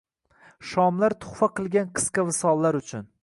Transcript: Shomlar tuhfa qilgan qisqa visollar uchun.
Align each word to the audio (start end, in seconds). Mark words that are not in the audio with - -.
Shomlar 0.69 1.15
tuhfa 1.25 1.51
qilgan 1.59 1.93
qisqa 1.99 2.27
visollar 2.31 2.81
uchun. 2.83 3.07